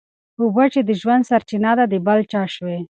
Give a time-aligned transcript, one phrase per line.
[0.39, 2.79] اوبه چي د ژوند سرچینه ده د بل چا شوې.